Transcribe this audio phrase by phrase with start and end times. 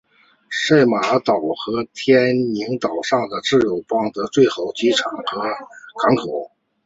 [0.49, 5.41] 塞班岛和天宁岛上有自治邦内最好的机场和
[5.99, 6.49] 港口。